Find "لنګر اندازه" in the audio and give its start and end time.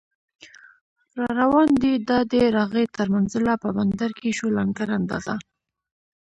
4.57-5.35